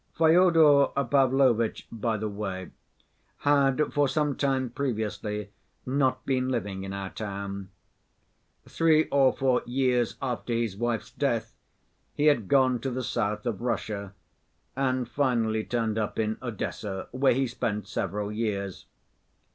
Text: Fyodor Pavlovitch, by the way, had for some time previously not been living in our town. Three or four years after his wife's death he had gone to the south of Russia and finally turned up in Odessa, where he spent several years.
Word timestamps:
Fyodor 0.17 0.87
Pavlovitch, 0.95 1.85
by 1.91 2.17
the 2.17 2.27
way, 2.27 2.71
had 3.41 3.93
for 3.93 4.07
some 4.07 4.35
time 4.35 4.71
previously 4.71 5.51
not 5.85 6.25
been 6.25 6.49
living 6.49 6.83
in 6.83 6.91
our 6.91 7.11
town. 7.11 7.69
Three 8.67 9.07
or 9.09 9.31
four 9.31 9.61
years 9.67 10.15
after 10.19 10.53
his 10.53 10.75
wife's 10.75 11.11
death 11.11 11.55
he 12.15 12.25
had 12.25 12.47
gone 12.47 12.79
to 12.79 12.89
the 12.89 13.03
south 13.03 13.45
of 13.45 13.61
Russia 13.61 14.15
and 14.75 15.07
finally 15.07 15.63
turned 15.63 15.99
up 15.99 16.17
in 16.17 16.39
Odessa, 16.41 17.07
where 17.11 17.33
he 17.35 17.45
spent 17.45 17.87
several 17.87 18.31
years. 18.31 18.87